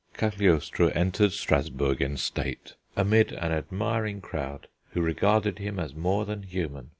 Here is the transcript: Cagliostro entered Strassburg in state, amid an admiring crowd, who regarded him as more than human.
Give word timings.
Cagliostro 0.15 0.87
entered 0.95 1.29
Strassburg 1.31 2.01
in 2.01 2.17
state, 2.17 2.73
amid 2.95 3.33
an 3.33 3.51
admiring 3.51 4.19
crowd, 4.19 4.65
who 4.93 4.99
regarded 5.01 5.59
him 5.59 5.77
as 5.77 5.93
more 5.93 6.25
than 6.25 6.41
human. 6.41 6.89